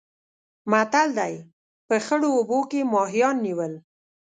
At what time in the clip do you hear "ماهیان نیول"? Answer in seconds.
2.93-3.73